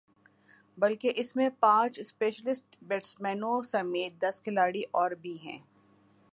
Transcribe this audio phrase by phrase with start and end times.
[0.77, 5.59] بلکہ اس میں پانچ اسپیشلسٹ بیٹسمینوں سمیت دس کھلاڑی اور بھی ہیں